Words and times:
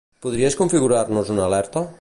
Podries 0.25 0.57
configurar-nos 0.61 1.33
una 1.37 1.47
alerta? 1.53 1.89